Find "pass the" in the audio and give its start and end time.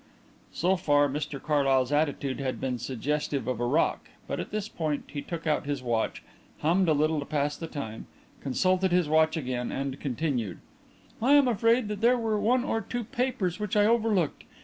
7.27-7.67